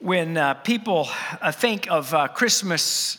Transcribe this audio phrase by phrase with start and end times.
[0.00, 1.08] when uh, people
[1.42, 3.18] uh, think of uh, Christmas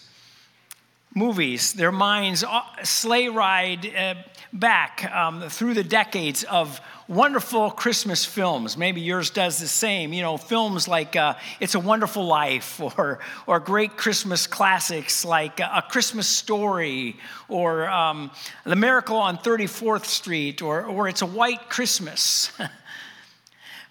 [1.13, 4.15] movies, their minds uh, sleigh ride uh,
[4.51, 8.77] back um, through the decades of wonderful Christmas films.
[8.77, 10.11] Maybe yours does the same.
[10.11, 15.59] You know, films like uh, It's a Wonderful Life or, or great Christmas classics like
[15.59, 17.17] A Christmas Story
[17.47, 18.31] or um,
[18.63, 22.51] The Miracle on 34th Street or, or It's a White Christmas.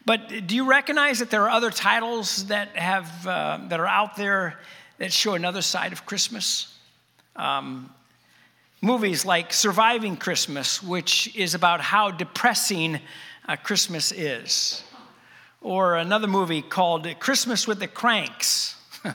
[0.05, 4.17] But do you recognize that there are other titles that, have, uh, that are out
[4.17, 4.59] there
[4.99, 6.77] that show another side of Christmas?
[7.37, 7.93] Um,
[8.81, 13.01] movies like Surviving Christmas, which is about how depressing
[13.47, 14.83] uh, Christmas is.
[15.61, 18.77] Or another movie called Christmas with the Cranks,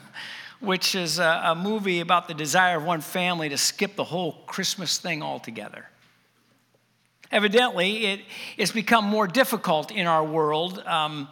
[0.60, 4.32] which is a, a movie about the desire of one family to skip the whole
[4.46, 5.86] Christmas thing altogether.
[7.30, 8.20] Evidently, it,
[8.56, 11.28] it's become more difficult in our world um,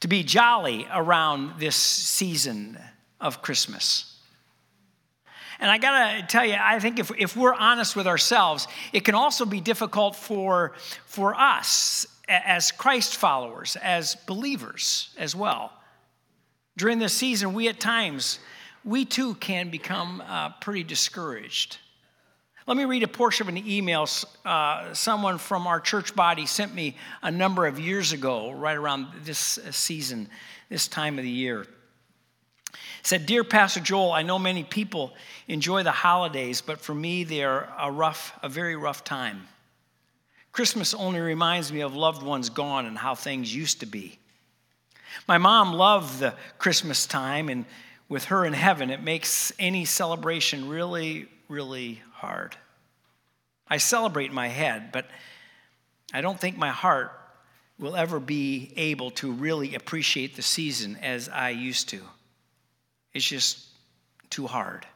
[0.00, 2.78] to be jolly around this season
[3.20, 4.16] of Christmas.
[5.60, 9.14] And I gotta tell you, I think if, if we're honest with ourselves, it can
[9.14, 10.72] also be difficult for,
[11.04, 15.72] for us as Christ followers, as believers as well.
[16.78, 18.38] During this season, we at times,
[18.84, 21.76] we too can become uh, pretty discouraged.
[22.70, 24.08] Let me read a portion of an email
[24.44, 29.08] uh, someone from our church body sent me a number of years ago, right around
[29.24, 30.28] this uh, season,
[30.68, 31.62] this time of the year.
[31.62, 31.68] It
[33.02, 35.12] said, Dear Pastor Joel, I know many people
[35.48, 39.48] enjoy the holidays, but for me, they are a rough, a very rough time.
[40.52, 44.16] Christmas only reminds me of loved ones gone and how things used to be.
[45.26, 47.64] My mom loved the Christmas time, and
[48.08, 52.56] with her in heaven, it makes any celebration really, really hard.
[53.66, 55.06] I celebrate my head, but
[56.12, 57.12] I don't think my heart
[57.78, 62.00] will ever be able to really appreciate the season as I used to.
[63.14, 63.66] It's just
[64.28, 64.86] too hard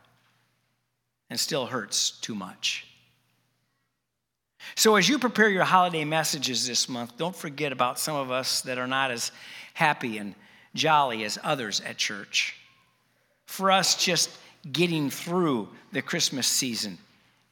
[1.30, 2.86] and still hurts too much.
[4.76, 8.62] So, as you prepare your holiday messages this month, don't forget about some of us
[8.62, 9.30] that are not as
[9.74, 10.34] happy and
[10.74, 12.56] jolly as others at church.
[13.46, 14.30] For us, just
[14.72, 16.98] getting through the Christmas season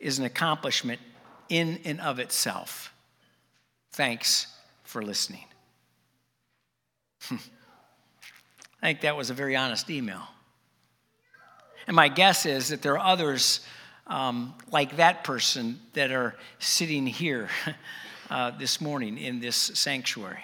[0.02, 1.00] is an accomplishment
[1.48, 2.92] in and of itself.
[3.92, 4.48] Thanks
[4.84, 5.44] for listening.
[7.30, 7.38] I
[8.82, 10.22] think that was a very honest email.
[11.86, 13.60] And my guess is that there are others
[14.06, 17.48] um, like that person that are sitting here
[18.30, 20.42] uh, this morning in this sanctuary.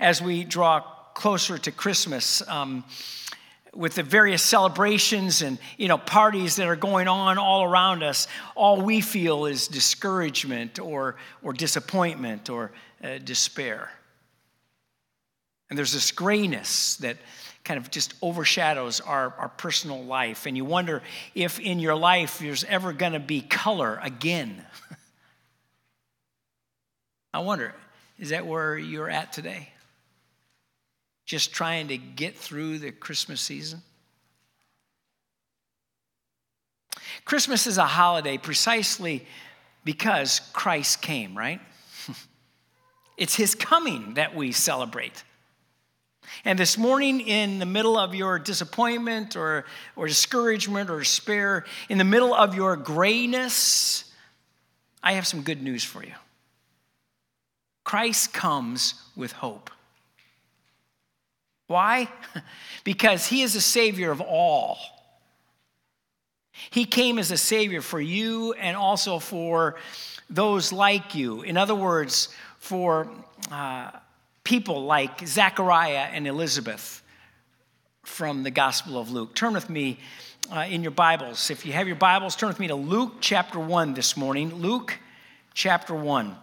[0.00, 0.80] As we draw
[1.14, 2.84] closer to Christmas, um,
[3.74, 8.28] with the various celebrations and you know parties that are going on all around us
[8.54, 12.70] all we feel is discouragement or or disappointment or
[13.02, 13.90] uh, despair.
[15.68, 17.16] And there's this grayness that
[17.64, 20.46] kind of just overshadows our, our personal life.
[20.46, 21.02] And you wonder
[21.34, 24.64] if in your life there's ever going to be color again.
[27.34, 27.74] I wonder
[28.18, 29.70] is that where you're at today
[31.32, 33.80] just trying to get through the Christmas season?
[37.24, 39.24] Christmas is a holiday precisely
[39.82, 41.58] because Christ came, right?
[43.16, 45.24] it's his coming that we celebrate.
[46.44, 49.64] And this morning, in the middle of your disappointment or,
[49.96, 54.04] or discouragement or despair, in the middle of your grayness,
[55.02, 56.12] I have some good news for you.
[57.84, 59.70] Christ comes with hope.
[61.72, 62.08] Why?
[62.84, 64.78] because he is a savior of all.
[66.70, 69.76] He came as a savior for you and also for
[70.28, 71.40] those like you.
[71.40, 72.28] In other words,
[72.58, 73.08] for
[73.50, 73.90] uh,
[74.44, 77.02] people like Zachariah and Elizabeth
[78.04, 79.34] from the Gospel of Luke.
[79.34, 79.98] Turn with me
[80.54, 81.50] uh, in your Bibles.
[81.50, 84.54] If you have your Bibles, turn with me to Luke chapter 1 this morning.
[84.56, 84.98] Luke
[85.54, 86.36] chapter 1.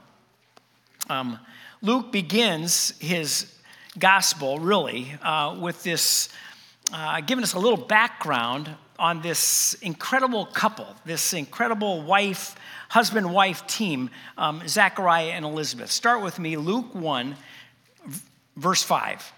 [1.08, 1.40] Um,
[1.82, 3.54] Luke begins his
[3.98, 6.30] gospel, really, uh, with this,
[6.94, 8.70] uh, giving us a little background
[9.00, 12.56] on this incredible couple, this incredible wife,
[12.90, 15.90] husband wife team, um, Zachariah and Elizabeth.
[15.90, 17.36] Start with me, Luke 1,
[18.58, 19.34] verse 5.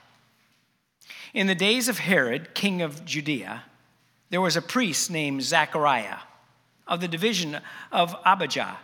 [1.34, 3.64] In the days of Herod, king of Judea,
[4.32, 6.18] there was a priest named Zachariah
[6.88, 7.60] of the division
[7.92, 8.78] of Abijah.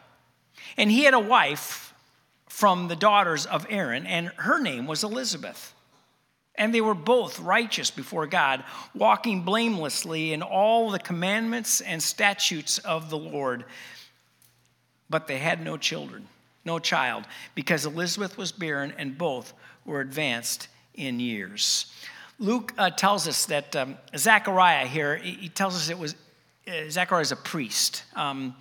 [0.78, 1.87] And he had a wife
[2.58, 5.76] from the daughters of Aaron, and her name was Elizabeth.
[6.56, 8.64] And they were both righteous before God,
[8.96, 13.64] walking blamelessly in all the commandments and statutes of the Lord.
[15.08, 16.28] But they had no children,
[16.66, 19.54] no child, because Elizabeth was barren and both
[19.86, 21.94] were advanced in years.
[22.40, 26.16] Luke uh, tells us that um, Zechariah here, he tells us it was,
[26.68, 28.02] uh, Zechariah is a priest.
[28.16, 28.56] Um,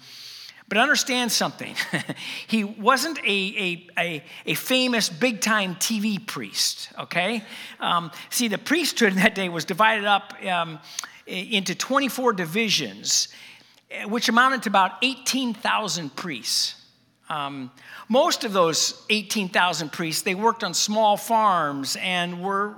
[0.69, 1.75] but understand something.
[2.47, 7.45] he wasn't a, a, a, a famous big time TV priest, okay?
[7.79, 10.81] Um, see, the priesthood in that day was divided up um,
[11.27, 13.29] into 24 divisions,
[13.91, 16.75] eh, which amounted to about 18,000 priests.
[17.29, 17.71] Um,
[18.09, 22.75] most of those 18,000 priests, they worked on small farms and were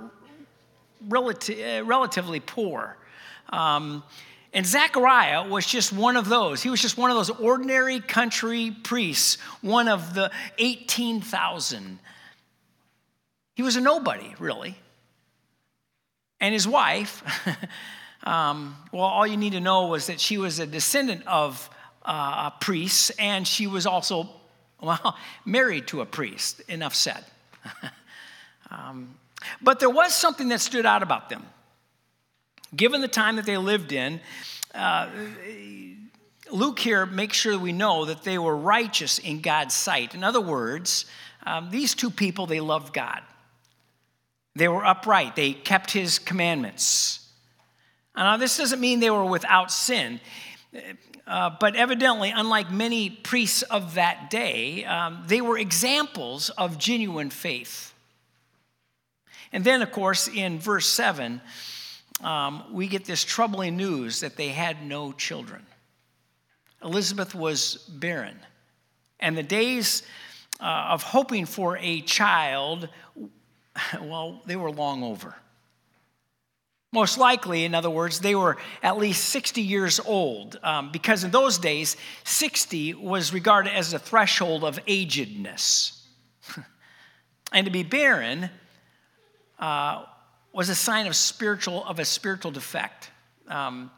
[1.07, 2.97] relati- uh, relatively poor.
[4.51, 6.63] And Zechariah was just one of those.
[6.63, 11.99] He was just one of those ordinary country priests, one of the 18,000.
[13.53, 14.75] He was a nobody, really.
[16.39, 17.23] And his wife,
[18.23, 21.69] um, well, all you need to know was that she was a descendant of
[22.03, 24.29] uh, priests, and she was also,
[24.81, 25.15] well,
[25.45, 26.61] married to a priest.
[26.67, 27.23] Enough said.
[28.71, 29.13] um,
[29.61, 31.45] but there was something that stood out about them.
[32.75, 34.21] Given the time that they lived in,
[34.75, 35.09] uh,
[36.51, 40.13] Luke here makes sure we know that they were righteous in God's sight.
[40.15, 41.05] In other words,
[41.45, 43.21] um, these two people, they loved God.
[44.55, 47.27] They were upright, they kept his commandments.
[48.15, 50.19] Now, this doesn't mean they were without sin,
[51.25, 57.29] uh, but evidently, unlike many priests of that day, um, they were examples of genuine
[57.29, 57.93] faith.
[59.51, 61.41] And then, of course, in verse 7,
[62.21, 65.65] um, we get this troubling news that they had no children.
[66.83, 68.39] Elizabeth was barren.
[69.19, 70.03] And the days
[70.59, 72.89] uh, of hoping for a child,
[74.01, 75.35] well, they were long over.
[76.91, 81.29] Most likely, in other words, they were at least 60 years old, um, because in
[81.29, 86.01] those days, 60 was regarded as a threshold of agedness.
[87.53, 88.49] and to be barren
[89.59, 90.05] uh,
[90.51, 93.11] was a sign of spiritual of a spiritual defect.
[93.47, 93.91] Um,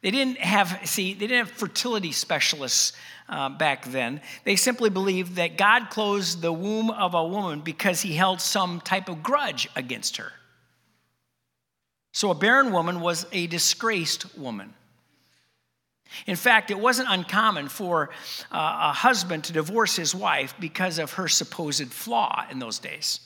[0.00, 2.92] they didn't have see they didn't have fertility specialists
[3.28, 4.20] uh, back then.
[4.44, 8.80] They simply believed that God closed the womb of a woman because He held some
[8.80, 10.32] type of grudge against her.
[12.12, 14.74] So a barren woman was a disgraced woman.
[16.26, 18.10] In fact, it wasn't uncommon for
[18.50, 23.20] uh, a husband to divorce his wife because of her supposed flaw in those days.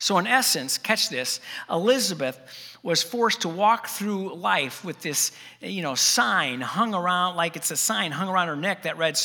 [0.00, 2.40] So, in essence, catch this Elizabeth
[2.82, 7.70] was forced to walk through life with this, you know, sign hung around, like it's
[7.70, 9.18] a sign hung around her neck that read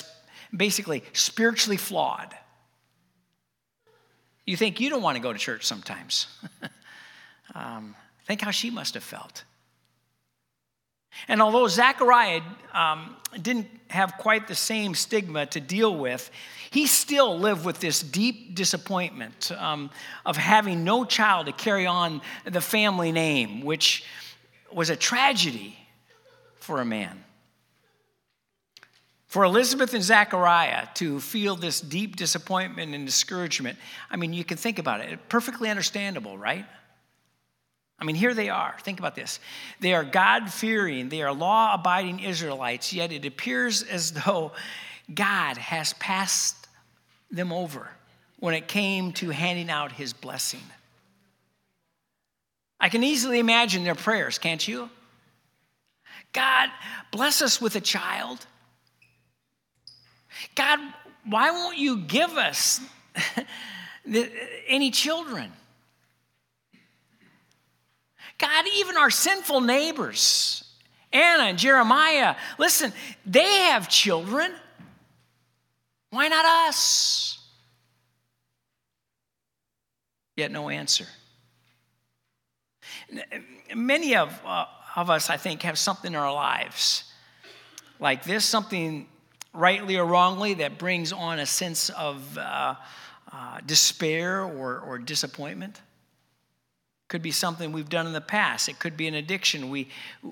[0.55, 2.35] basically spiritually flawed.
[4.45, 6.27] You think you don't want to go to church sometimes.
[7.55, 7.95] um,
[8.25, 9.45] think how she must have felt.
[11.29, 12.41] And although Zechariah
[12.73, 16.29] um, didn't have quite the same stigma to deal with,
[16.75, 19.89] he still lived with this deep disappointment um,
[20.25, 24.03] of having no child to carry on the family name, which
[24.73, 25.77] was a tragedy
[26.59, 27.23] for a man.
[29.27, 33.77] For Elizabeth and Zachariah to feel this deep disappointment and discouragement,
[34.11, 35.29] I mean, you can think about it.
[35.29, 36.65] Perfectly understandable, right?
[37.97, 38.75] I mean, here they are.
[38.81, 39.39] Think about this.
[39.79, 44.51] They are God fearing, they are law abiding Israelites, yet it appears as though
[45.13, 46.64] God has passed
[47.31, 47.89] them over
[48.39, 50.61] when it came to handing out his blessing.
[52.79, 54.89] I can easily imagine their prayers, can't you?
[56.33, 56.69] God,
[57.11, 58.45] bless us with a child.
[60.53, 60.79] God,
[61.25, 62.81] why won't you give us
[64.67, 65.51] any children?
[68.37, 70.63] God, even our sinful neighbors,
[71.13, 72.91] Anna and Jeremiah, listen,
[73.25, 74.51] they have children.
[76.15, 77.39] Why not us?
[80.37, 81.05] Yet no answer.
[83.75, 87.03] Many of, uh, of us, I think, have something in our lives
[87.99, 89.07] like this, something
[89.53, 92.75] rightly or wrongly that brings on a sense of uh,
[93.33, 95.81] uh, despair or, or disappointment
[97.07, 98.67] could be something we've done in the past.
[98.67, 99.89] It could be an addiction we,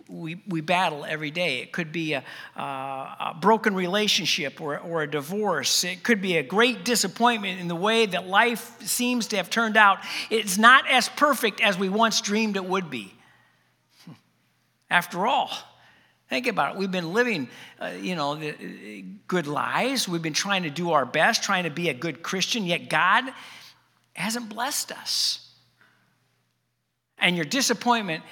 [0.07, 1.59] we, we battle every day.
[1.59, 2.23] It could be a,
[2.55, 5.83] a broken relationship or, or a divorce.
[5.83, 9.77] It could be a great disappointment in the way that life seems to have turned
[9.77, 9.99] out.
[10.31, 13.13] It's not as perfect as we once dreamed it would be.
[14.89, 15.51] After all,
[16.29, 16.79] think about it.
[16.79, 17.49] We've been living,
[17.79, 18.39] uh, you know,
[19.27, 20.07] good lives.
[20.07, 23.25] We've been trying to do our best, trying to be a good Christian, yet God
[24.15, 25.42] hasn't blessed us
[27.17, 28.23] and your disappointment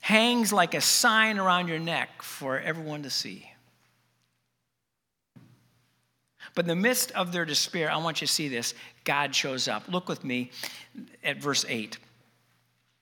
[0.00, 3.50] hangs like a sign around your neck for everyone to see.
[6.54, 8.74] But in the midst of their despair, I want you to see this.
[9.04, 9.88] God shows up.
[9.88, 10.50] Look with me
[11.22, 11.98] at verse 8.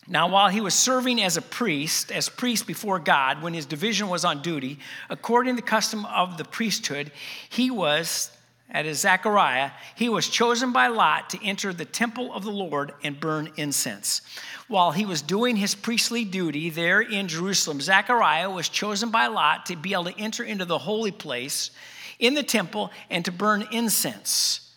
[0.09, 4.09] Now, while he was serving as a priest, as priest before God, when his division
[4.09, 4.79] was on duty,
[5.11, 7.11] according to the custom of the priesthood,
[7.49, 8.31] he was,
[8.73, 12.93] that is Zechariah, he was chosen by Lot to enter the temple of the Lord
[13.03, 14.23] and burn incense.
[14.69, 19.67] While he was doing his priestly duty there in Jerusalem, Zechariah was chosen by Lot
[19.67, 21.71] to be able to enter into the holy place
[22.19, 24.73] in the temple and to burn incense,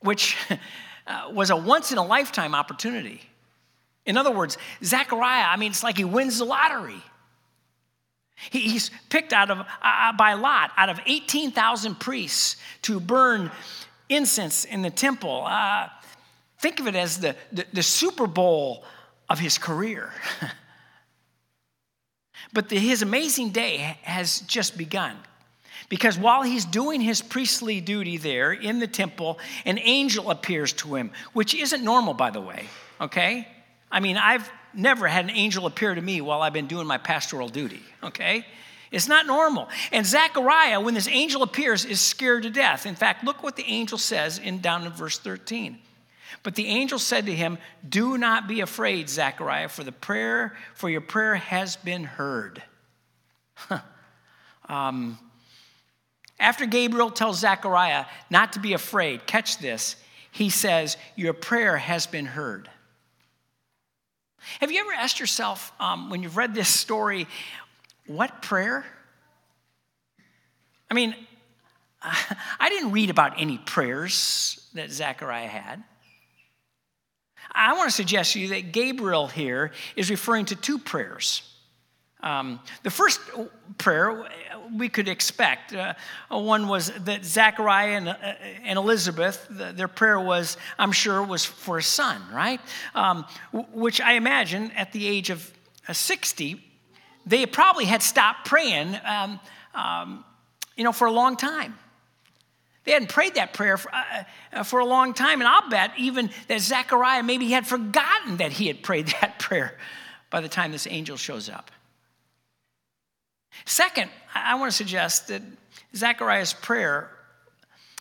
[0.00, 0.36] which
[1.06, 3.20] uh, was a once in a lifetime opportunity.
[4.06, 7.02] In other words, Zechariah, I mean, it's like he wins the lottery.
[8.50, 13.50] He's picked out of, uh, uh, by Lot out of 18,000 priests to burn
[14.08, 15.44] incense in the temple.
[15.46, 15.88] Uh,
[16.60, 18.84] think of it as the, the, the Super Bowl
[19.28, 20.12] of his career.
[22.52, 25.16] but the, his amazing day has just begun.
[25.88, 30.94] Because while he's doing his priestly duty there in the temple, an angel appears to
[30.94, 32.64] him, which isn't normal, by the way,
[33.00, 33.46] okay?
[33.90, 36.98] I mean, I've never had an angel appear to me while I've been doing my
[36.98, 38.46] pastoral duty, okay?
[38.90, 39.68] It's not normal.
[39.92, 42.86] And Zechariah, when this angel appears, is scared to death.
[42.86, 45.78] In fact, look what the angel says in down in verse 13.
[46.42, 50.88] But the angel said to him, Do not be afraid, Zechariah, for the prayer, for
[50.88, 52.62] your prayer has been heard.
[54.68, 55.18] um,
[56.38, 59.96] after Gabriel tells Zechariah not to be afraid, catch this,
[60.30, 62.68] he says, Your prayer has been heard.
[64.60, 67.26] Have you ever asked yourself, um, when you've read this story,
[68.06, 68.84] what prayer?
[70.90, 71.14] I mean,
[72.02, 75.84] I didn't read about any prayers that Zechariah had.
[77.52, 81.53] I want to suggest to you that Gabriel here is referring to two prayers.
[82.24, 83.20] Um, the first
[83.76, 84.26] prayer
[84.74, 85.74] we could expect.
[85.74, 85.92] Uh,
[86.30, 88.14] one was that Zachariah and, uh,
[88.64, 92.62] and Elizabeth, the, their prayer was, I'm sure, was for a son, right?
[92.94, 95.52] Um, which I imagine at the age of
[95.86, 96.64] uh, 60,
[97.26, 99.38] they probably had stopped praying, um,
[99.74, 100.24] um,
[100.76, 101.78] you know, for a long time.
[102.84, 105.92] They hadn't prayed that prayer for, uh, uh, for, a long time, and I'll bet
[105.98, 109.76] even that Zechariah maybe had forgotten that he had prayed that prayer
[110.30, 111.70] by the time this angel shows up.
[113.64, 115.42] Second, I want to suggest that
[115.94, 117.10] Zechariah's prayer,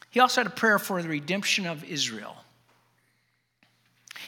[0.09, 2.35] he also had a prayer for the redemption of Israel.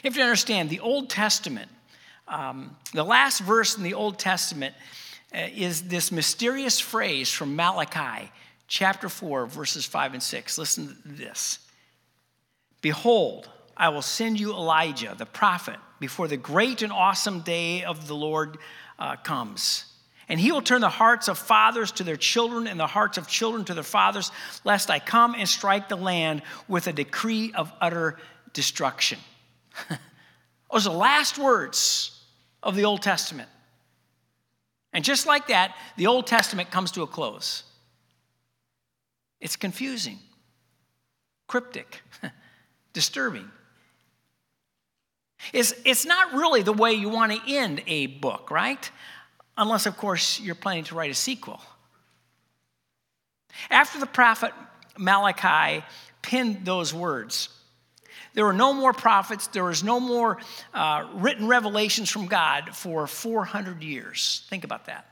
[0.02, 1.70] You have to understand, the Old Testament,
[2.28, 4.74] um, the last verse in the Old Testament
[5.34, 8.30] uh, is this mysterious phrase from Malachi
[8.68, 10.58] chapter 4, verses 5 and 6.
[10.58, 11.58] Listen to this
[12.80, 18.06] Behold, I will send you Elijah, the prophet, before the great and awesome day of
[18.06, 18.58] the Lord
[18.98, 19.84] uh, comes.
[20.28, 23.28] And he will turn the hearts of fathers to their children and the hearts of
[23.28, 24.32] children to their fathers,
[24.64, 28.18] lest I come and strike the land with a decree of utter
[28.52, 29.18] destruction.
[30.72, 32.20] Those are the last words
[32.62, 33.48] of the Old Testament.
[34.92, 37.62] And just like that, the Old Testament comes to a close.
[39.40, 40.18] It's confusing,
[41.46, 42.02] cryptic,
[42.92, 43.48] disturbing.
[45.52, 48.90] It's, it's not really the way you want to end a book, right?
[49.56, 51.60] Unless, of course, you're planning to write a sequel.
[53.70, 54.52] After the prophet
[54.98, 55.84] Malachi
[56.22, 57.48] penned those words,
[58.34, 60.38] there were no more prophets, there was no more
[60.74, 64.44] uh, written revelations from God for 400 years.
[64.50, 65.06] Think about that.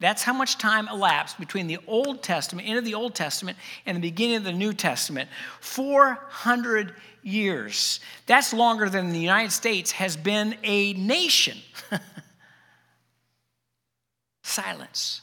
[0.00, 3.96] That's how much time elapsed between the Old Testament, end of the Old Testament, and
[3.96, 5.28] the beginning of the New Testament.
[5.60, 6.94] 400
[7.24, 7.98] years.
[8.26, 11.58] That's longer than the United States has been a nation.
[14.58, 15.20] silence.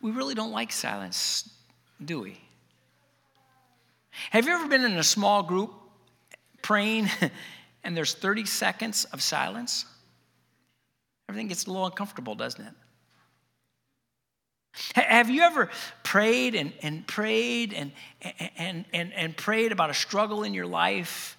[0.00, 1.50] We really don't like silence,
[2.04, 2.38] do we?
[4.30, 5.72] Have you ever been in a small group
[6.62, 7.10] praying
[7.82, 9.86] and there's 30 seconds of silence?
[11.28, 12.74] Everything gets a little uncomfortable, doesn't it?
[14.94, 15.68] Have you ever
[16.04, 17.90] prayed and, and prayed and,
[18.56, 21.36] and, and, and prayed about a struggle in your life?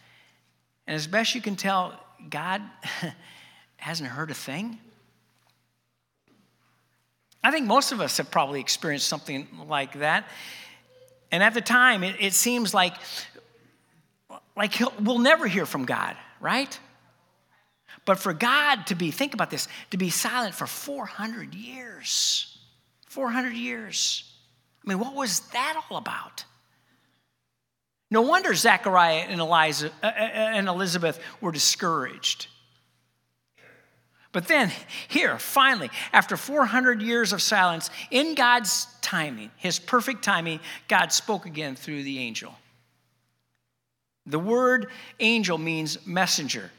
[0.86, 1.98] And as best you can tell,
[2.30, 2.62] God
[3.78, 4.80] hasn't heard a thing?
[7.44, 10.28] I think most of us have probably experienced something like that.
[11.32, 12.94] And at the time, it, it seems like,
[14.56, 16.78] like we'll never hear from God, right?
[18.06, 22.58] But for God to be, think about this, to be silent for 400 years.
[23.08, 24.24] 400 years.
[24.86, 26.46] I mean, what was that all about?
[28.10, 32.48] No wonder Zechariah and, Eliza, uh, uh, and Elizabeth were discouraged.
[34.32, 34.72] But then,
[35.08, 41.46] here, finally, after 400 years of silence, in God's timing, his perfect timing, God spoke
[41.46, 42.56] again through the angel.
[44.26, 44.88] The word
[45.20, 46.70] angel means messenger.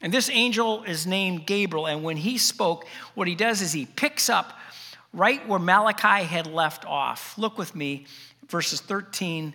[0.00, 1.86] And this angel is named Gabriel.
[1.86, 4.58] And when he spoke, what he does is he picks up
[5.12, 7.38] right where Malachi had left off.
[7.38, 8.06] Look with me,
[8.48, 9.54] verses 13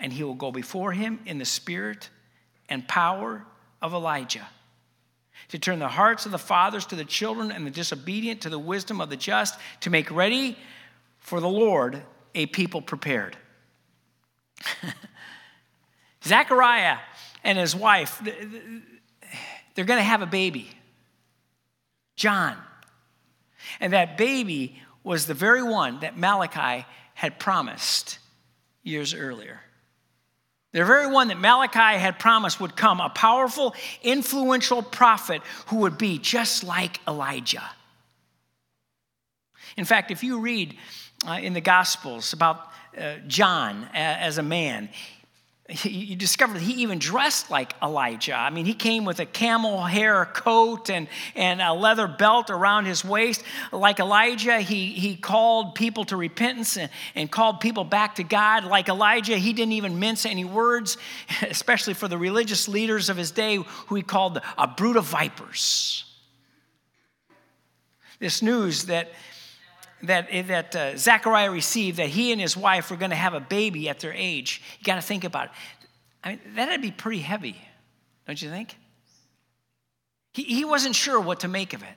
[0.00, 2.08] and he will go before him in the spirit
[2.68, 3.44] and power
[3.82, 4.48] of Elijah
[5.48, 8.58] to turn the hearts of the fathers to the children and the disobedient to the
[8.58, 10.56] wisdom of the just, to make ready
[11.18, 12.02] for the Lord
[12.34, 13.36] a people prepared.
[16.24, 16.98] Zechariah
[17.42, 18.20] and his wife,
[19.74, 20.70] they're going to have a baby,
[22.16, 22.56] John.
[23.80, 28.18] And that baby was the very one that Malachi had promised
[28.82, 29.60] years earlier.
[30.72, 35.98] The very one that Malachi had promised would come, a powerful, influential prophet who would
[35.98, 37.68] be just like Elijah.
[39.76, 40.76] In fact, if you read
[41.26, 44.88] uh, in the Gospels about uh, John as a man,
[45.82, 48.34] you discover that he even dressed like Elijah.
[48.34, 52.86] I mean, he came with a camel hair coat and, and a leather belt around
[52.86, 53.42] his waist.
[53.70, 58.64] Like Elijah, he, he called people to repentance and, and called people back to God.
[58.64, 60.96] Like Elijah, he didn't even mince any words,
[61.42, 66.04] especially for the religious leaders of his day, who he called a brood of vipers.
[68.18, 69.10] This news that
[70.02, 73.40] that, that uh, Zechariah received that he and his wife were going to have a
[73.40, 74.62] baby at their age.
[74.78, 75.50] You got to think about it.
[76.22, 77.56] I mean, that'd be pretty heavy,
[78.26, 78.76] don't you think?
[80.32, 81.88] He, he wasn't sure what to make of it.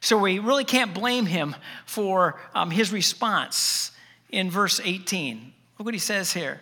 [0.00, 3.92] So we really can't blame him for um, his response
[4.30, 5.52] in verse 18.
[5.78, 6.60] Look what he says here.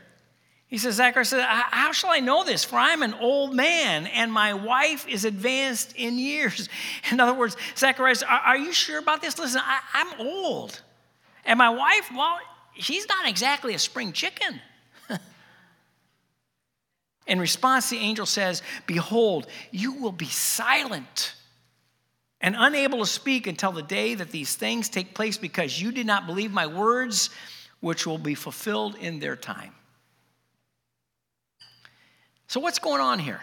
[0.68, 2.62] He says, Zachariah said, How shall I know this?
[2.62, 6.68] For I'm an old man and my wife is advanced in years.
[7.10, 9.38] In other words, Zachariah says, Are, you sure about this?
[9.38, 10.80] Listen, I, I'm old.
[11.46, 12.38] And my wife, well,
[12.78, 14.60] she's not exactly a spring chicken.
[17.26, 21.34] In response, the angel says, Behold, you will be silent
[22.42, 26.06] and unable to speak until the day that these things take place because you did
[26.06, 27.30] not believe my words,
[27.80, 29.72] which will be fulfilled in their time.
[32.48, 33.40] So, what's going on here?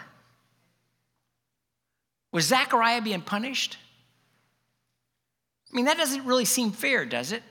[2.31, 3.77] Was Zechariah being punished?
[5.71, 7.43] I mean, that doesn't really seem fair, does it?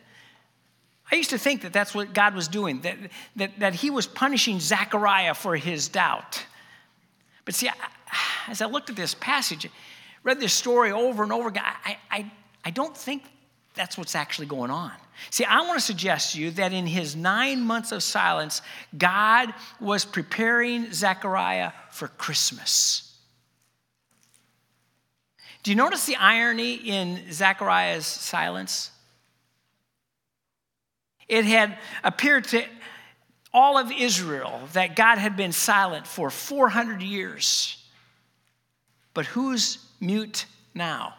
[1.11, 2.97] I used to think that that's what God was doing, that,
[3.37, 6.45] that, that he was punishing Zechariah for his doubt.
[7.45, 7.71] But see,
[8.49, 9.69] as I looked at this passage,
[10.23, 12.33] read this story over and over again, I, I,
[12.64, 13.23] I don't think
[13.75, 14.93] that's what's actually going on.
[15.31, 18.62] See, I want to suggest to you that in his nine months of silence,
[18.96, 23.14] God was preparing Zechariah for Christmas.
[25.62, 28.90] Do you notice the irony in Zechariah's silence?
[31.27, 32.64] It had appeared to
[33.53, 37.83] all of Israel that God had been silent for 400 years.
[39.14, 41.14] But who's mute now?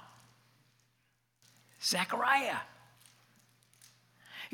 [1.81, 2.58] Zechariah.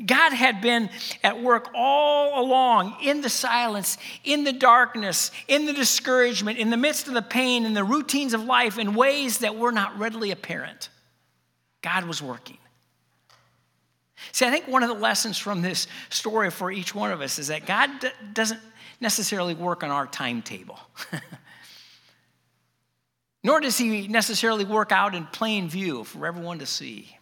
[0.04, 0.90] God had been
[1.22, 6.76] at work all along in the silence, in the darkness, in the discouragement, in the
[6.76, 10.30] midst of the pain, in the routines of life in ways that were not readily
[10.30, 10.88] apparent.
[11.82, 12.58] God was working.
[14.30, 17.38] See, I think one of the lessons from this story for each one of us
[17.38, 17.90] is that God
[18.32, 18.60] doesn't
[19.00, 20.78] necessarily work on our timetable.
[23.44, 27.16] Nor does he necessarily work out in plain view for everyone to see.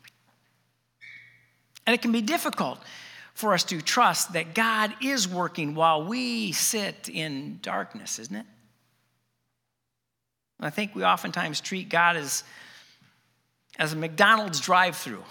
[1.86, 2.78] And it can be difficult
[3.34, 8.46] for us to trust that God is working while we sit in darkness, isn't it?
[10.60, 12.44] I think we oftentimes treat God as,
[13.78, 15.24] as a McDonald's drive through.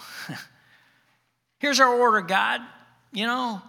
[1.60, 2.60] Here's our order, God.
[3.12, 3.62] You know,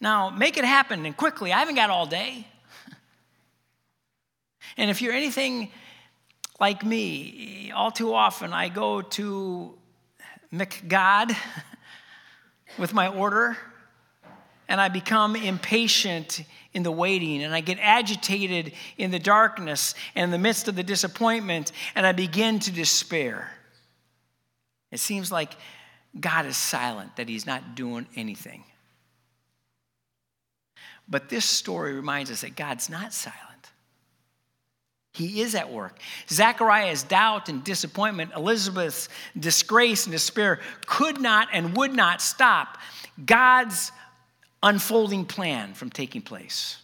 [0.00, 1.52] now make it happen and quickly.
[1.52, 2.46] I haven't got all day.
[4.76, 5.70] and if you're anything
[6.60, 9.74] like me, all too often I go to
[10.52, 11.34] McGod
[12.78, 13.56] with my order
[14.68, 20.24] and I become impatient in the waiting and I get agitated in the darkness and
[20.24, 23.50] in the midst of the disappointment and I begin to despair.
[24.90, 25.54] It seems like
[26.18, 28.64] God is silent, that He's not doing anything.
[31.08, 33.70] But this story reminds us that God's not silent.
[35.12, 35.98] He is at work.
[36.30, 42.78] Zechariah's doubt and disappointment, Elizabeth's disgrace and despair could not and would not stop
[43.24, 43.92] God's
[44.62, 46.78] unfolding plan from taking place.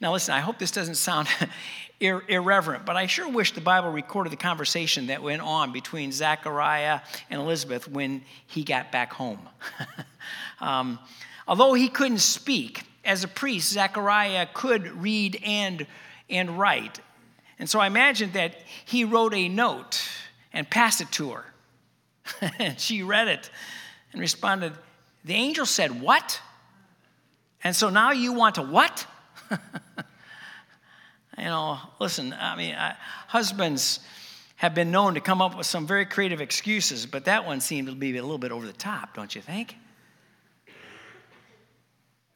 [0.00, 1.28] Now, listen, I hope this doesn't sound
[2.00, 6.12] ir- irreverent, but I sure wish the Bible recorded the conversation that went on between
[6.12, 9.40] Zechariah and Elizabeth when he got back home.
[10.60, 10.98] um,
[11.48, 15.86] although he couldn't speak, as a priest, Zechariah could read and,
[16.28, 17.00] and write.
[17.58, 20.06] And so I imagine that he wrote a note
[20.52, 21.44] and passed it to her.
[22.58, 23.50] and she read it
[24.12, 24.72] and responded,
[25.24, 26.40] The angel said, What?
[27.64, 29.06] And so now you want to what?
[29.50, 29.58] you
[31.38, 34.00] know, listen, I mean, I, husbands
[34.56, 37.88] have been known to come up with some very creative excuses, but that one seemed
[37.88, 39.76] to be a little bit over the top, don't you think?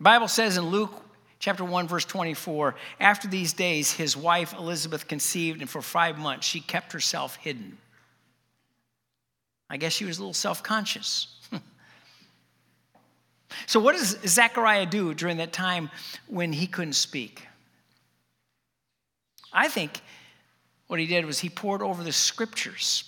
[0.00, 0.94] The Bible says in Luke
[1.40, 6.46] chapter 1 verse 24, after these days his wife Elizabeth conceived and for 5 months
[6.46, 7.76] she kept herself hidden.
[9.68, 11.28] I guess she was a little self-conscious.
[13.66, 15.90] so what does Zechariah do during that time
[16.28, 17.46] when he couldn't speak?
[19.52, 20.00] I think
[20.86, 23.04] what he did was he pored over the scriptures,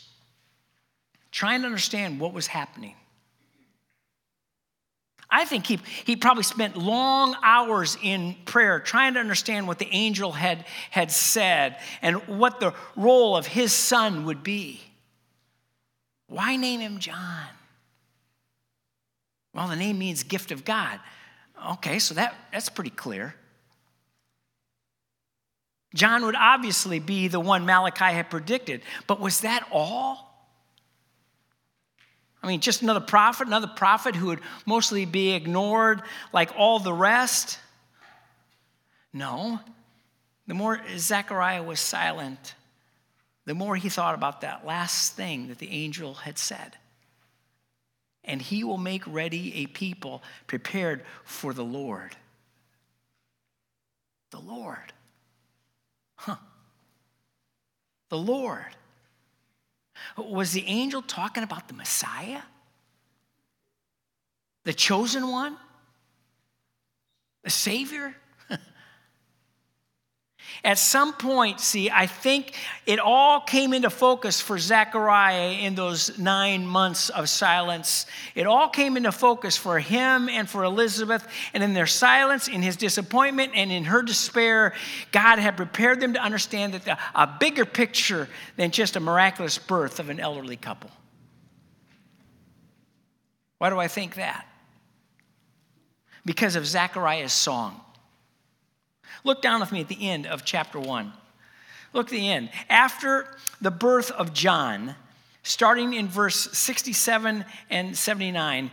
[1.30, 2.96] trying to understand what was happening.
[5.34, 9.88] I think he, he probably spent long hours in prayer trying to understand what the
[9.90, 14.80] angel had, had said and what the role of his son would be.
[16.28, 17.46] Why name him John?
[19.54, 21.00] Well, the name means gift of God.
[21.72, 23.34] Okay, so that, that's pretty clear.
[25.94, 30.31] John would obviously be the one Malachi had predicted, but was that all?
[32.42, 36.02] I mean, just another prophet, another prophet who would mostly be ignored
[36.32, 37.58] like all the rest?
[39.12, 39.60] No.
[40.48, 42.54] The more Zechariah was silent,
[43.44, 46.76] the more he thought about that last thing that the angel had said.
[48.24, 52.16] And he will make ready a people prepared for the Lord.
[54.30, 54.92] The Lord.
[56.16, 56.36] Huh.
[58.08, 58.76] The Lord.
[60.16, 62.42] Was the angel talking about the Messiah?
[64.64, 65.56] The chosen one?
[67.44, 68.14] The Savior?
[70.64, 72.54] At some point, see, I think
[72.86, 78.06] it all came into focus for Zechariah in those nine months of silence.
[78.36, 81.26] It all came into focus for him and for Elizabeth.
[81.52, 84.74] And in their silence, in his disappointment, and in her despair,
[85.10, 89.58] God had prepared them to understand that the, a bigger picture than just a miraculous
[89.58, 90.90] birth of an elderly couple.
[93.58, 94.46] Why do I think that?
[96.24, 97.81] Because of Zechariah's song.
[99.24, 101.12] Look down with me at the end of chapter 1.
[101.92, 102.50] Look at the end.
[102.68, 103.26] After
[103.60, 104.94] the birth of John,
[105.42, 108.70] starting in verse 67 and 79,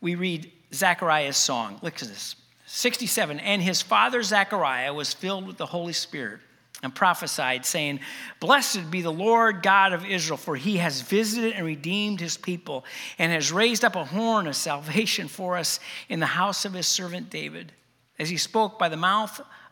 [0.00, 1.78] we read Zechariah's song.
[1.82, 2.36] Look at this.
[2.66, 3.38] 67.
[3.40, 6.40] And his father Zechariah was filled with the Holy Spirit
[6.82, 8.00] and prophesied, saying,
[8.40, 12.84] Blessed be the Lord God of Israel, for he has visited and redeemed his people,
[13.18, 16.86] and has raised up a horn of salvation for us in the house of his
[16.86, 17.72] servant David,
[18.18, 19.40] as he spoke by the mouth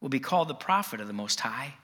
[0.00, 1.74] will be called the prophet of the Most High.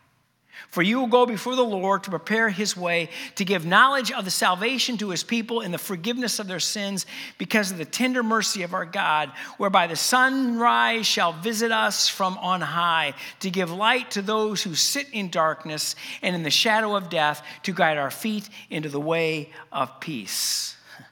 [0.69, 4.25] For you will go before the Lord to prepare his way, to give knowledge of
[4.25, 7.07] the salvation to his people in the forgiveness of their sins,
[7.39, 12.39] because of the tender mercy of our God, whereby the sunrise shall visit us from
[12.39, 16.97] on high, to give light to those who sit in darkness and in the shadow
[16.97, 20.77] of death, to guide our feet into the way of peace.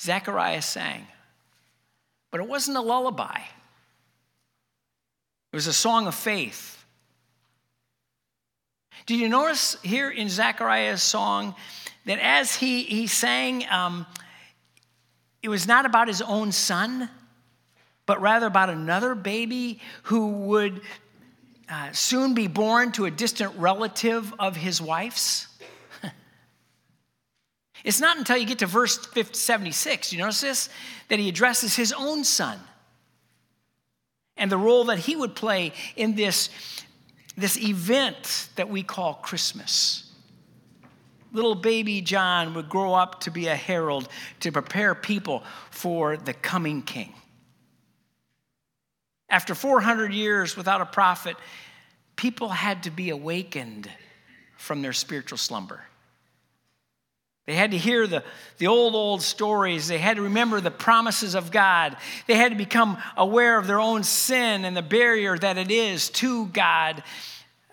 [0.00, 1.06] Zechariah sang,
[2.30, 3.40] but it wasn't a lullaby.
[5.52, 6.84] It was a song of faith.
[9.06, 11.56] Did you notice here in Zechariah's song
[12.06, 14.06] that as he, he sang, um,
[15.42, 17.10] it was not about his own son,
[18.06, 20.82] but rather about another baby who would
[21.68, 25.48] uh, soon be born to a distant relative of his wife's?
[27.84, 30.68] it's not until you get to verse 76, you notice this,
[31.08, 32.60] that he addresses his own son
[34.40, 36.48] and the role that he would play in this
[37.36, 40.10] this event that we call Christmas.
[41.32, 44.08] Little baby John would grow up to be a herald
[44.40, 47.14] to prepare people for the coming king.
[49.28, 51.36] After 400 years without a prophet,
[52.16, 53.88] people had to be awakened
[54.56, 55.84] from their spiritual slumber.
[57.50, 58.22] They had to hear the,
[58.58, 59.88] the old, old stories.
[59.88, 61.96] They had to remember the promises of God.
[62.28, 66.10] They had to become aware of their own sin and the barrier that it is
[66.10, 67.02] to God.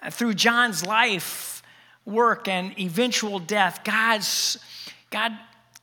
[0.10, 1.62] Through John's life,
[2.06, 4.58] work, and eventual death, God's,
[5.12, 5.38] God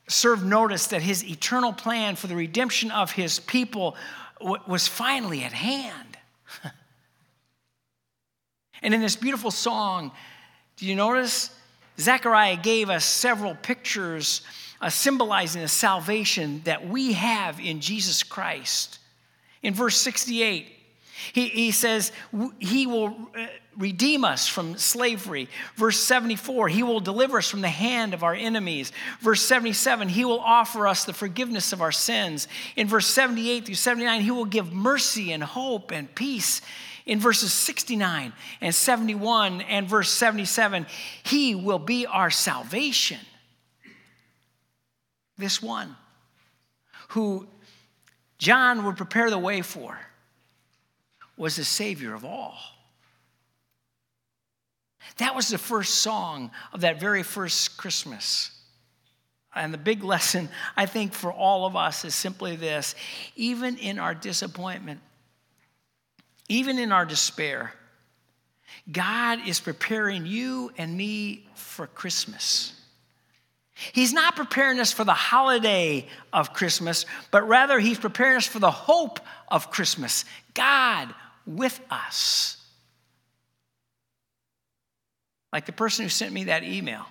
[0.09, 3.95] served notice that his eternal plan for the redemption of his people
[4.67, 6.17] was finally at hand.
[8.81, 10.11] and in this beautiful song,
[10.75, 11.49] do you notice?
[11.99, 14.41] Zechariah gave us several pictures
[14.81, 18.99] uh, symbolizing the salvation that we have in Jesus Christ.
[19.63, 20.67] In verse 68,
[21.33, 22.11] he, he says,
[22.59, 25.47] He will uh, redeem us from slavery.
[25.75, 28.91] Verse 74, He will deliver us from the hand of our enemies.
[29.21, 32.47] Verse 77, He will offer us the forgiveness of our sins.
[32.75, 36.61] In verse 78 through 79, He will give mercy and hope and peace.
[37.05, 40.87] In verses 69 and 71 and verse 77,
[41.23, 43.19] He will be our salvation.
[45.37, 45.95] This one
[47.09, 47.47] who
[48.37, 49.99] John would prepare the way for
[51.37, 52.57] was the Savior of all.
[55.17, 58.51] That was the first song of that very first Christmas.
[59.53, 62.95] And the big lesson, I think, for all of us is simply this
[63.35, 65.01] even in our disappointment,
[66.47, 67.73] even in our despair,
[68.91, 72.73] God is preparing you and me for Christmas.
[73.91, 78.59] He's not preparing us for the holiday of Christmas, but rather, He's preparing us for
[78.59, 80.23] the hope of Christmas.
[80.53, 81.13] God
[81.45, 82.57] with us.
[85.51, 87.05] Like the person who sent me that email.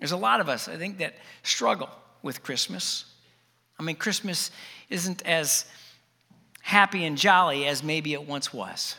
[0.00, 1.90] There's a lot of us, I think, that struggle
[2.22, 3.04] with Christmas.
[3.78, 4.50] I mean, Christmas
[4.88, 5.64] isn't as
[6.70, 8.94] happy and jolly as maybe it once was.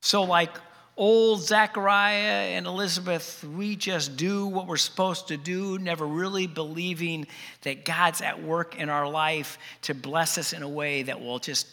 [0.00, 0.56] So, like
[0.96, 7.26] old Zachariah and Elizabeth, we just do what we're supposed to do, never really believing
[7.62, 11.40] that God's at work in our life to bless us in a way that will
[11.40, 11.66] just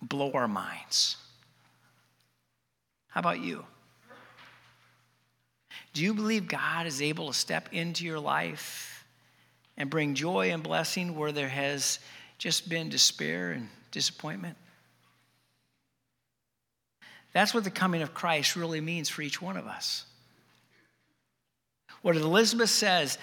[0.00, 1.16] blow our minds.
[3.08, 3.64] How about you?
[5.94, 9.04] Do you believe God is able to step into your life
[9.76, 11.98] and bring joy and blessing where there has
[12.42, 14.56] just been despair and disappointment?
[17.32, 20.04] That's what the coming of Christ really means for each one of us.
[22.02, 23.16] What Elizabeth says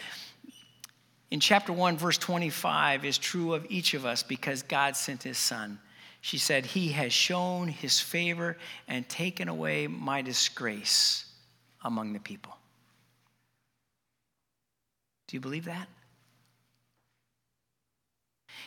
[1.31, 5.37] in chapter 1, verse 25, is true of each of us because God sent his
[5.37, 5.79] son.
[6.21, 8.55] She said, He has shown his favor
[8.87, 11.25] and taken away my disgrace
[11.83, 12.55] among the people.
[15.27, 15.89] Do you believe that?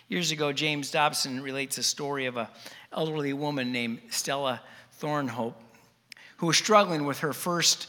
[0.08, 2.48] Years ago, James Dobson relates a story of an
[2.92, 4.60] elderly woman named Stella
[5.00, 5.54] Thornhope,
[6.38, 7.86] who was struggling with her first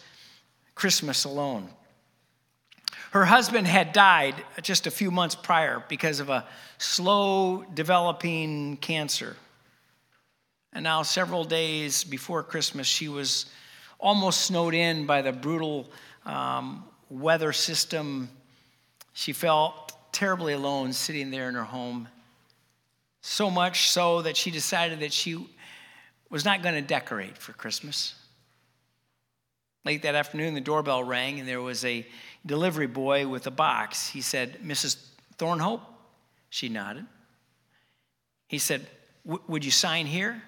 [0.75, 1.69] Christmas alone.
[3.11, 6.45] Her husband had died just a few months prior because of a
[6.77, 9.35] slow developing cancer.
[10.71, 13.45] And now, several days before Christmas, she was
[13.99, 15.91] almost snowed in by the brutal
[16.25, 18.29] um, weather system.
[19.13, 19.82] She felt
[20.13, 22.07] terribly alone sitting there in her home.
[23.21, 25.47] So much so that she decided that she
[26.29, 28.15] was not going to decorate for Christmas.
[29.85, 32.05] Late that afternoon, the doorbell rang, and there was a
[32.45, 34.07] delivery boy with a box.
[34.07, 34.97] He said, Mrs.
[35.37, 35.81] Thornhope?
[36.49, 37.05] She nodded.
[38.47, 38.87] He said,
[39.25, 40.41] Would you sign here?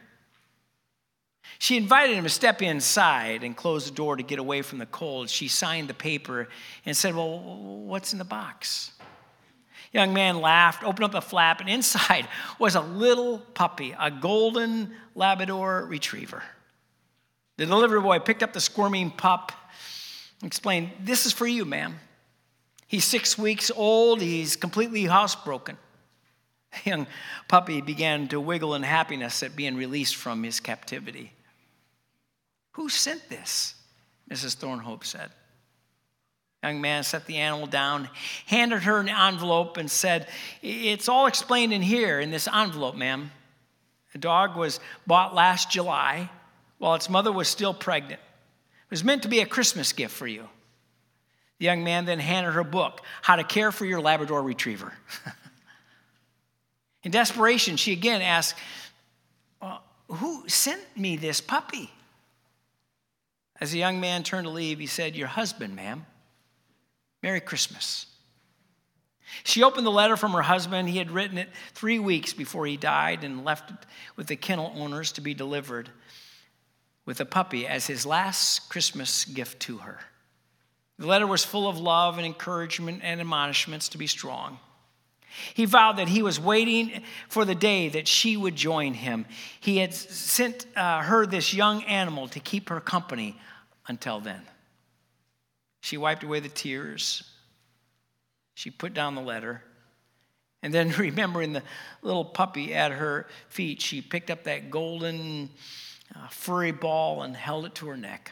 [1.59, 4.85] She invited him to step inside and close the door to get away from the
[4.85, 5.29] cold.
[5.29, 6.47] She signed the paper
[6.85, 8.91] and said, Well, what's in the box?
[9.95, 12.27] Young man laughed, opened up the flap, and inside
[12.59, 16.43] was a little puppy, a golden Labrador retriever.
[17.55, 19.53] The delivery boy picked up the squirming pup
[20.41, 21.95] and explained, This is for you, ma'am.
[22.87, 25.77] He's six weeks old, he's completely housebroken.
[26.83, 27.07] The young
[27.47, 31.31] puppy began to wiggle in happiness at being released from his captivity.
[32.71, 33.75] Who sent this?
[34.29, 34.57] Mrs.
[34.57, 35.31] Thornhope said.
[36.65, 38.09] Young man set the animal down,
[38.47, 40.27] handed her an envelope, and said,
[40.63, 43.29] It's all explained in here in this envelope, ma'am.
[44.13, 46.27] The dog was bought last July
[46.79, 48.19] while its mother was still pregnant.
[48.19, 50.49] It was meant to be a Christmas gift for you.
[51.59, 54.91] The young man then handed her a book, How to Care for Your Labrador Retriever.
[57.03, 58.55] in desperation, she again asked,
[59.61, 61.91] well, Who sent me this puppy?
[63.61, 66.07] As the young man turned to leave, he said, Your husband, ma'am.
[67.25, 68.05] Merry Christmas.
[69.43, 70.87] She opened the letter from her husband.
[70.87, 73.77] He had written it three weeks before he died and left it
[74.15, 75.89] with the kennel owners to be delivered
[77.03, 80.01] with a puppy as his last Christmas gift to her.
[80.99, 84.59] The letter was full of love and encouragement and admonishments to be strong.
[85.55, 89.25] He vowed that he was waiting for the day that she would join him.
[89.59, 93.41] He had sent uh, her this young animal to keep her company
[93.87, 94.43] until then.
[95.85, 97.23] She wiped away the tears.
[98.55, 99.61] She put down the letter.
[100.63, 101.61] And then, remembering the
[102.01, 105.51] little puppy at her feet, she picked up that golden
[106.15, 108.31] uh, furry ball and held it to her neck.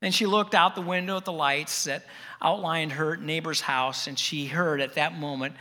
[0.00, 2.04] Then she looked out the window at the lights that
[2.42, 5.54] outlined her neighbor's house, and she heard at that moment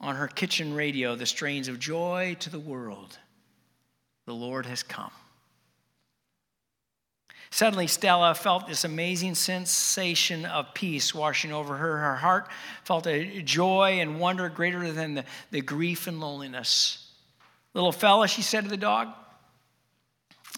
[0.00, 3.18] on her kitchen radio the strains of joy to the world.
[4.24, 5.12] The Lord has come.
[7.54, 11.98] Suddenly, Stella felt this amazing sensation of peace washing over her.
[11.98, 12.48] Her heart
[12.82, 17.12] felt a joy and wonder greater than the, the grief and loneliness.
[17.72, 19.06] Little fella, she said to the dog,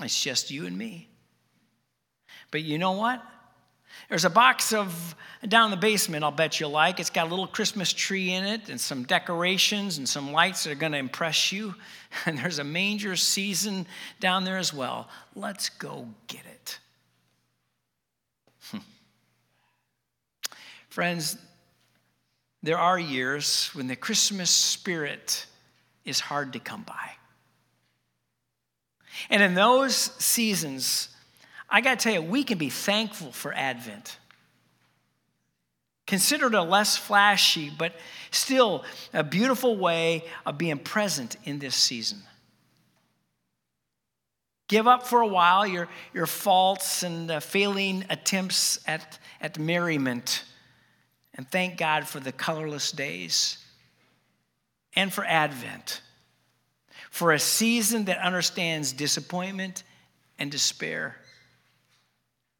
[0.00, 1.10] it's just you and me.
[2.50, 3.22] But you know what?
[4.08, 5.14] There's a box of
[5.46, 6.98] down in the basement, I'll bet you like.
[6.98, 10.72] It's got a little Christmas tree in it and some decorations and some lights that
[10.72, 11.74] are going to impress you.
[12.24, 13.86] And there's a manger season
[14.18, 15.10] down there as well.
[15.34, 16.78] Let's go get it.
[18.70, 18.78] Hmm.
[20.88, 21.36] Friends,
[22.62, 25.46] there are years when the Christmas spirit
[26.04, 27.10] is hard to come by.
[29.30, 31.08] And in those seasons,
[31.68, 34.18] I got to tell you, we can be thankful for Advent.
[36.06, 37.92] Considered a less flashy, but
[38.30, 42.22] still a beautiful way of being present in this season.
[44.68, 50.44] Give up for a while your, your faults and uh, failing attempts at, at merriment,
[51.34, 53.58] and thank God for the colorless days
[54.94, 56.00] and for Advent,
[57.10, 59.82] for a season that understands disappointment
[60.38, 61.16] and despair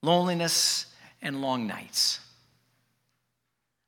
[0.06, 0.86] loneliness,
[1.20, 2.20] and long nights.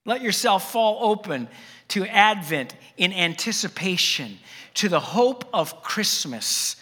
[0.05, 1.49] Let yourself fall open
[1.89, 4.39] to Advent in anticipation,
[4.75, 6.77] to the hope of Christmas.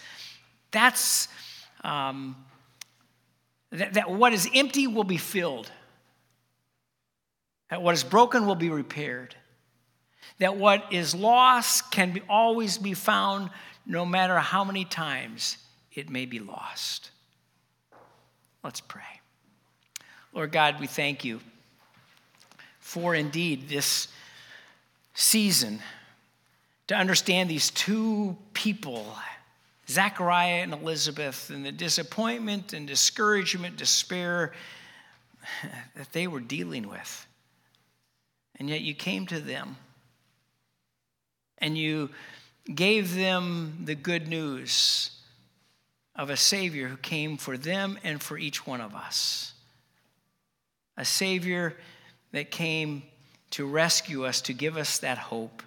[0.77, 1.27] That's
[1.83, 2.35] um,
[3.71, 5.71] that, that what is empty will be filled,
[7.71, 9.35] that what is broken will be repaired,
[10.37, 13.49] that what is lost can be, always be found
[13.87, 15.57] no matter how many times
[15.95, 17.09] it may be lost.
[18.63, 19.01] Let's pray.
[20.31, 21.39] Lord God, we thank you
[22.79, 24.09] for indeed this
[25.15, 25.79] season
[26.85, 29.17] to understand these two people,
[29.89, 34.53] Zachariah and Elizabeth, and the disappointment and discouragement, despair
[35.95, 37.27] that they were dealing with.
[38.59, 39.77] And yet you came to them
[41.59, 42.09] and you
[42.73, 45.11] gave them the good news
[46.15, 49.53] of a Savior who came for them and for each one of us
[50.97, 51.75] a Savior
[52.31, 53.03] that came
[53.51, 55.63] to rescue us, to give us that hope,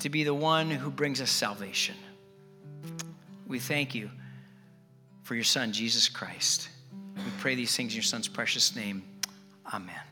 [0.00, 1.96] to be the one who brings us salvation.
[3.50, 4.10] We thank you
[5.24, 6.68] for your Son, Jesus Christ.
[7.16, 9.02] We pray these things in your Son's precious name.
[9.74, 10.09] Amen.